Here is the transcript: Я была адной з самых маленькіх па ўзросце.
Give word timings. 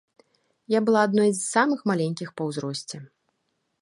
Я 0.75 0.79
была 0.87 1.03
адной 1.07 1.29
з 1.39 1.45
самых 1.49 1.79
маленькіх 1.91 2.33
па 2.41 2.49
ўзросце. 2.49 2.95